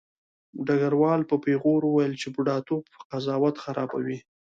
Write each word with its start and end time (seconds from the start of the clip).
ډګروال 0.67 1.21
په 1.29 1.35
پیغور 1.45 1.81
وویل 1.85 2.13
چې 2.21 2.27
بوډاتوب 2.33 2.83
قضاوت 3.11 3.55
خرابوي 3.63 4.17